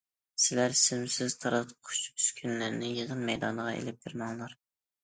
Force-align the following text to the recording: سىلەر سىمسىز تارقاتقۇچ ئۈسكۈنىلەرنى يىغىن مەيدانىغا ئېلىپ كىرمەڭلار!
سىلەر 0.43 0.73
سىمسىز 0.79 1.35
تارقاتقۇچ 1.43 2.01
ئۈسكۈنىلەرنى 2.15 2.91
يىغىن 2.97 3.25
مەيدانىغا 3.31 3.77
ئېلىپ 3.79 4.07
كىرمەڭلار! 4.09 4.61